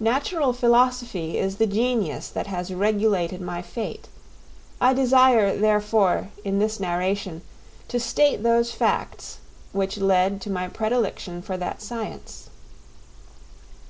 Natural 0.00 0.52
philosophy 0.52 1.38
is 1.38 1.56
the 1.56 1.64
genius 1.66 2.28
that 2.28 2.46
has 2.48 2.70
regulated 2.70 3.40
my 3.40 3.62
fate; 3.62 4.08
I 4.78 4.92
desire, 4.92 5.56
therefore, 5.56 6.28
in 6.44 6.58
this 6.58 6.78
narration, 6.78 7.40
to 7.88 7.98
state 7.98 8.42
those 8.42 8.72
facts 8.72 9.38
which 9.72 9.96
led 9.96 10.42
to 10.42 10.50
my 10.50 10.68
predilection 10.68 11.40
for 11.40 11.56
that 11.56 11.80
science. 11.80 12.50